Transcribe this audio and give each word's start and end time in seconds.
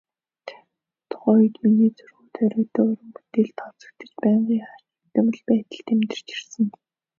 Тухайн 1.09 1.37
үед 1.41 1.55
миний 1.63 1.91
зургууд 1.97 2.33
хориотой 2.37 2.85
уран 2.91 3.09
бүтээлд 3.15 3.55
тооцогдож, 3.59 4.11
байнгын 4.23 4.65
хавчигдмал 4.69 5.39
байдалд 5.49 5.87
амьдарч 5.93 6.27
ирсэн. 6.35 6.65